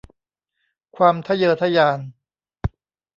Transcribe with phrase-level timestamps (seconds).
[0.97, 1.99] ความทะเยอทะยาน